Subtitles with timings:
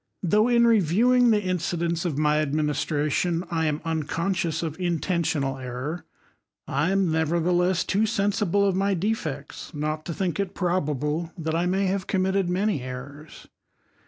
[0.23, 6.05] though in reviewing the incidents of my adminis itration, I am unconseious of intentional error;
[6.67, 11.67] I am nevertheless too sensible of my defects not to think it bable that I
[11.67, 13.45] may have committed many errors.